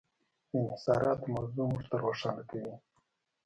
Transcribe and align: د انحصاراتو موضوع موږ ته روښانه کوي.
د 0.49 0.51
انحصاراتو 0.61 1.31
موضوع 1.35 1.65
موږ 1.71 1.83
ته 1.89 1.95
روښانه 2.03 2.43
کوي. 2.49 2.73